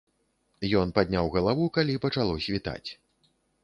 [0.81, 2.89] Ён падняў галаву, калі пачало світаць.